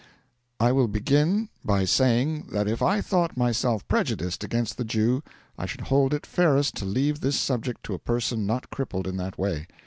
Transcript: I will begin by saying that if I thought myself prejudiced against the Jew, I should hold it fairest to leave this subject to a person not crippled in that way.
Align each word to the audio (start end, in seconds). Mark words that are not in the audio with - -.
I 0.59 0.71
will 0.71 0.87
begin 0.87 1.49
by 1.63 1.85
saying 1.85 2.47
that 2.53 2.67
if 2.67 2.81
I 2.81 3.01
thought 3.01 3.37
myself 3.37 3.87
prejudiced 3.87 4.43
against 4.43 4.77
the 4.77 4.83
Jew, 4.83 5.21
I 5.59 5.67
should 5.67 5.81
hold 5.81 6.11
it 6.15 6.25
fairest 6.25 6.73
to 6.77 6.85
leave 6.85 7.21
this 7.21 7.39
subject 7.39 7.83
to 7.83 7.93
a 7.93 7.99
person 7.99 8.47
not 8.47 8.71
crippled 8.71 9.05
in 9.05 9.17
that 9.17 9.37
way. 9.37 9.67